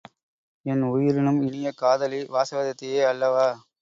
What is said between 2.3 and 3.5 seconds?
வாசவதத்தையே அல்லவா?